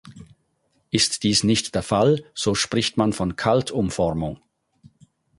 [0.89, 4.41] Ist dies nicht der Fall, so spricht man von Kaltumformung.